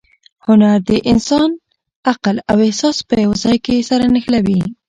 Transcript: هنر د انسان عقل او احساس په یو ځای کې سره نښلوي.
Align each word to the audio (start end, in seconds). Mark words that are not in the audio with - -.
هنر 0.45 0.77
د 0.89 0.91
انسان 1.11 1.49
عقل 2.11 2.35
او 2.51 2.57
احساس 2.67 2.97
په 3.07 3.15
یو 3.23 3.31
ځای 3.43 3.57
کې 3.65 3.87
سره 3.89 4.03
نښلوي. 4.13 4.61